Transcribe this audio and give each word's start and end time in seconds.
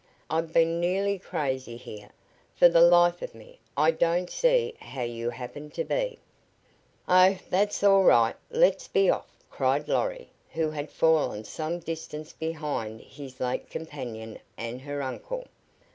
I've 0.31 0.51
been 0.51 0.79
nearly 0.79 1.19
crazy 1.19 1.77
here. 1.77 2.09
For 2.55 2.67
the 2.67 2.81
life 2.81 3.21
of 3.21 3.35
me, 3.35 3.59
I 3.77 3.91
don't 3.91 4.31
see 4.31 4.73
how 4.79 5.03
you 5.03 5.29
happened 5.29 5.75
to 5.75 5.83
be" 5.83 6.17
"Oh, 7.07 7.37
that's 7.51 7.83
all 7.83 8.01
right. 8.03 8.35
Let's 8.49 8.87
be 8.87 9.11
off," 9.11 9.29
cried 9.51 9.87
Lorry, 9.87 10.31
who 10.53 10.71
had 10.71 10.89
fallen 10.89 11.43
some 11.43 11.77
distance 11.77 12.33
behind 12.33 13.01
his 13.01 13.39
late 13.39 13.69
companion 13.69 14.39
and 14.57 14.81
her 14.81 15.03
uncle. 15.03 15.47